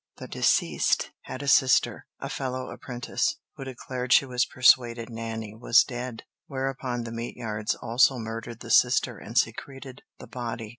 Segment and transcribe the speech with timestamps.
[0.17, 5.83] The deceased had a sister, a fellow apprentice, who declared she was persuaded "Nanny" was
[5.83, 10.69] dead; whereupon the Meteyards also murdered the sister and secreted the body.